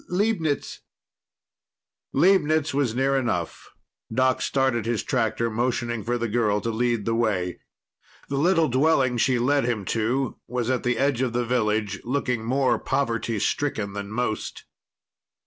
"Leibnitz." 0.09 0.79
Leibnitz 2.11 2.73
was 2.73 2.95
near 2.95 3.15
enough. 3.15 3.69
Doc 4.11 4.41
started 4.41 4.87
his 4.87 5.03
tractor, 5.03 5.47
motioning 5.47 6.03
for 6.03 6.17
the 6.17 6.27
girl 6.27 6.59
to 6.59 6.71
lead 6.71 7.05
the 7.05 7.13
way. 7.13 7.59
The 8.27 8.37
little 8.37 8.67
dwelling 8.67 9.17
she 9.17 9.37
led 9.37 9.63
him 9.65 9.85
to 9.93 10.39
was 10.47 10.71
at 10.71 10.81
the 10.81 10.97
edge 10.97 11.21
of 11.21 11.33
the 11.33 11.45
village, 11.45 12.01
looking 12.03 12.43
more 12.43 12.79
poverty 12.79 13.37
stricken 13.37 13.93
than 13.93 14.09
most. 14.09 14.63